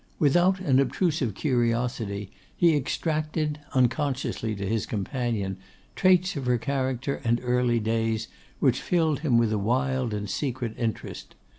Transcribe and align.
Without 0.17 0.59
an 0.59 0.79
obtrusive 0.79 1.35
curiosity, 1.35 2.31
he 2.57 2.75
extracted, 2.75 3.59
unconsciously 3.75 4.55
to 4.55 4.65
his 4.67 4.87
companion, 4.87 5.57
traits 5.95 6.35
of 6.35 6.47
her 6.47 6.57
character 6.57 7.21
and 7.23 7.39
early 7.43 7.79
days, 7.79 8.27
which 8.59 8.81
filled 8.81 9.19
him 9.19 9.37
with 9.37 9.53
a 9.53 9.59
wild 9.59 10.11
and 10.11 10.27
secret 10.27 10.73
interest. 10.75 11.35